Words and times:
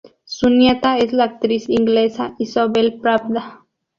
Su 0.23 0.49
nieta 0.49 0.97
es 0.97 1.13
la 1.13 1.25
actriz 1.25 1.69
inglesa 1.69 2.33
Isobel 2.39 2.99
Pravda. 3.01 3.61